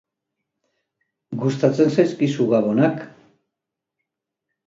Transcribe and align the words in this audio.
Gustatzen 1.43 1.93
zaizkizu 1.97 2.47
Gabonak? 2.53 2.97